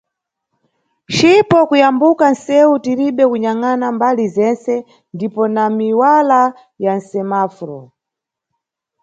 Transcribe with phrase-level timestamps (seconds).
[1.15, 4.73] Cipo kuyambuka nʼsewu tiribe kunyangʼana mʼbali zentse
[5.15, 6.39] ndipo na miwala
[6.83, 7.81] ya semaforo.